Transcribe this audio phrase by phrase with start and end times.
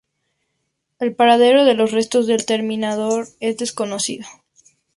[0.97, 4.27] El paradero de los restos del Terminator es desconocido.